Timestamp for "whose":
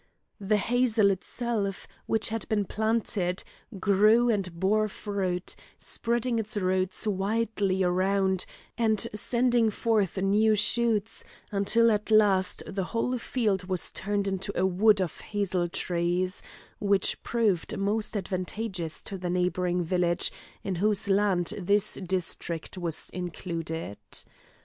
20.81-21.09